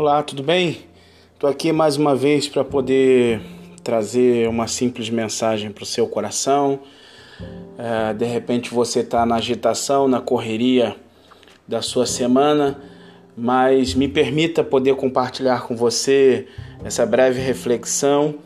[0.00, 0.78] Olá, tudo bem?
[1.34, 3.40] Estou aqui mais uma vez para poder
[3.82, 6.78] trazer uma simples mensagem para o seu coração.
[7.76, 10.94] É, de repente você está na agitação, na correria
[11.66, 12.80] da sua semana,
[13.36, 16.46] mas me permita poder compartilhar com você
[16.84, 18.36] essa breve reflexão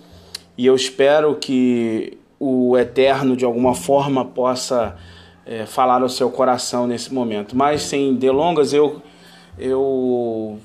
[0.57, 4.97] e eu espero que o Eterno de alguma forma possa
[5.45, 7.55] é, falar ao seu coração nesse momento.
[7.55, 9.03] Mas sem delongas, eu,
[9.59, 10.59] eu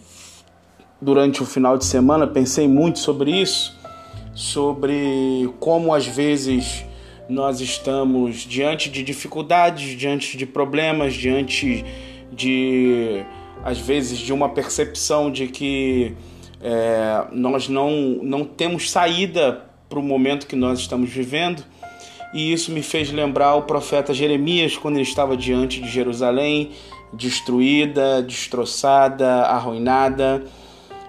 [1.02, 3.78] durante o final de semana pensei muito sobre isso,
[4.34, 6.86] sobre como às vezes
[7.30, 11.84] nós estamos diante de dificuldades, diante de problemas, diante
[12.32, 13.24] de
[13.64, 16.14] às vezes de uma percepção de que
[16.62, 21.64] é, nós não, não temos saída para o momento que nós estamos vivendo.
[22.34, 26.72] E isso me fez lembrar o profeta Jeremias quando ele estava diante de Jerusalém,
[27.14, 30.44] destruída, destroçada, arruinada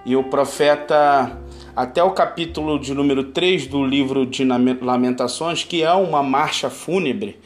[0.04, 1.38] e o profeta,
[1.74, 7.38] até o capítulo de número 3 do livro de Lamentações, que é uma marcha fúnebre,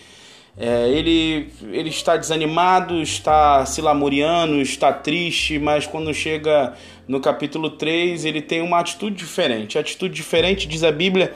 [0.56, 6.74] é, ele, ele está desanimado, está se lamuriando, está triste, mas quando chega
[7.08, 9.78] no capítulo 3, ele tem uma atitude diferente.
[9.78, 11.32] A atitude diferente, diz a Bíblia,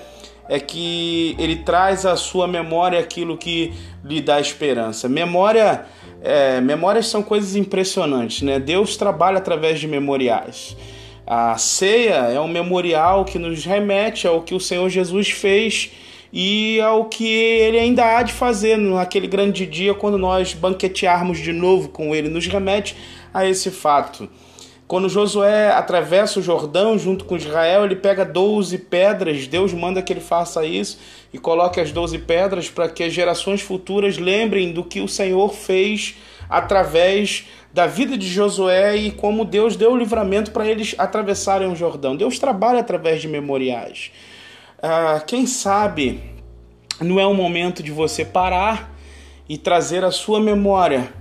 [0.49, 3.73] é que ele traz à sua memória aquilo que
[4.05, 5.09] lhe dá esperança.
[5.09, 5.87] Memória,
[6.23, 8.61] é, memórias são coisas impressionantes, né?
[8.61, 10.77] Deus trabalha através de memoriais.
[11.27, 15.91] A ceia é um memorial que nos remete ao que o Senhor Jesus fez
[16.33, 21.53] e ao que ele ainda há de fazer naquele grande dia quando nós banquetearmos de
[21.53, 22.29] novo com ele.
[22.29, 22.95] Nos remete
[23.35, 24.29] a esse fato.
[24.87, 30.13] Quando Josué atravessa o Jordão junto com Israel, ele pega 12 pedras, Deus manda que
[30.13, 30.97] ele faça isso
[31.35, 35.53] e coloque as 12 pedras para que as gerações futuras lembrem do que o Senhor
[35.53, 36.15] fez
[36.49, 41.77] através da vida de Josué e como Deus deu o livramento para eles atravessarem o
[41.77, 42.17] Jordão.
[42.17, 44.11] Deus trabalha através de memoriais.
[44.83, 46.21] Ah, quem sabe
[47.01, 48.95] não é o momento de você parar
[49.49, 51.13] e trazer à sua memória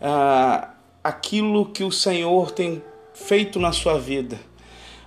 [0.00, 0.70] ah,
[1.02, 2.82] aquilo que o Senhor tem
[3.14, 4.38] feito na sua vida.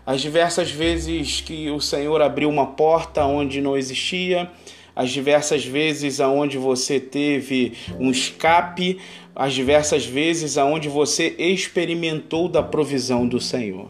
[0.06, 4.50] As diversas vezes que o Senhor abriu uma porta onde não existia,
[5.00, 8.98] as diversas vezes aonde você teve um escape,
[9.34, 13.90] as diversas vezes aonde você experimentou da provisão do Senhor.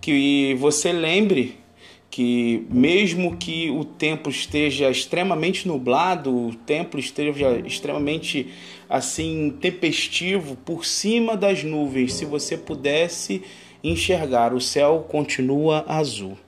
[0.00, 1.58] Que você lembre
[2.10, 8.46] que mesmo que o tempo esteja extremamente nublado, o tempo esteja extremamente
[8.88, 13.42] assim tempestivo por cima das nuvens, se você pudesse
[13.84, 16.38] enxergar, o céu continua azul.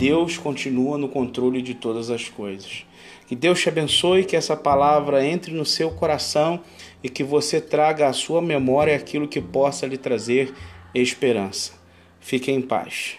[0.00, 2.86] Deus continua no controle de todas as coisas.
[3.26, 6.58] Que Deus te abençoe, que essa palavra entre no seu coração
[7.04, 10.54] e que você traga à sua memória aquilo que possa lhe trazer
[10.94, 11.74] esperança.
[12.18, 13.18] Fique em paz.